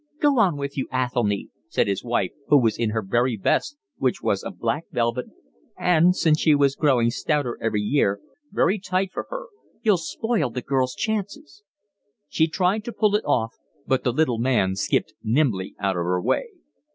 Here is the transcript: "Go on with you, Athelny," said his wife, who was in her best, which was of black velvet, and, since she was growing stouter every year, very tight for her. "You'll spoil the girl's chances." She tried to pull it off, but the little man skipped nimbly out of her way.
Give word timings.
"Go 0.19 0.39
on 0.39 0.57
with 0.57 0.79
you, 0.79 0.87
Athelny," 0.91 1.49
said 1.69 1.87
his 1.87 2.03
wife, 2.03 2.31
who 2.47 2.57
was 2.59 2.75
in 2.75 2.89
her 2.89 3.03
best, 3.03 3.77
which 3.97 4.19
was 4.23 4.41
of 4.41 4.57
black 4.57 4.85
velvet, 4.91 5.27
and, 5.77 6.15
since 6.15 6.39
she 6.39 6.55
was 6.55 6.75
growing 6.75 7.11
stouter 7.11 7.55
every 7.61 7.83
year, 7.83 8.19
very 8.51 8.79
tight 8.79 9.11
for 9.13 9.27
her. 9.29 9.45
"You'll 9.83 9.97
spoil 9.99 10.49
the 10.49 10.63
girl's 10.63 10.95
chances." 10.95 11.61
She 12.27 12.47
tried 12.47 12.83
to 12.85 12.91
pull 12.91 13.15
it 13.15 13.25
off, 13.25 13.53
but 13.85 14.03
the 14.03 14.11
little 14.11 14.39
man 14.39 14.75
skipped 14.75 15.13
nimbly 15.21 15.75
out 15.79 15.95
of 15.95 16.01
her 16.05 16.19
way. 16.19 16.45